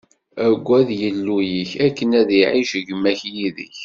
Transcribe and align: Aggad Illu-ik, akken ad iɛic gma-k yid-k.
Aggad 0.45 0.89
Illu-ik, 1.09 1.71
akken 1.85 2.09
ad 2.19 2.29
iɛic 2.39 2.71
gma-k 2.87 3.21
yid-k. 3.35 3.77